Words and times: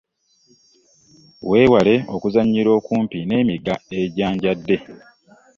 Weewale 1.49 1.95
okuzannyira 2.15 2.69
okumpi 2.79 3.19
n'emigga 3.23 3.75
egyanjadde. 4.01 4.77